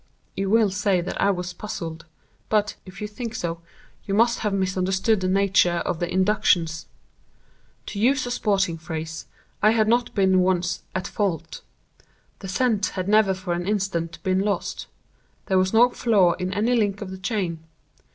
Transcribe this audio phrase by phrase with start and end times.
[0.35, 2.07] "You will say that I was puzzled;
[2.49, 3.61] but, if you think so,
[4.03, 6.87] you must have misunderstood the nature of the inductions.
[7.85, 9.27] To use a sporting phrase,
[9.61, 11.61] I had not been once 'at fault.'
[12.39, 14.87] The scent had never for an instant been lost.
[15.45, 17.59] There was no flaw in any link of the chain.